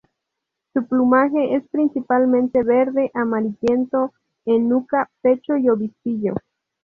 [0.73, 4.11] Su plumaje es principalmente verde, amarillento
[4.47, 6.33] en nuca, pecho y obispillo.